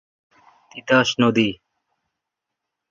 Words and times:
তিতাস 0.71 1.09
নদী 1.21 1.49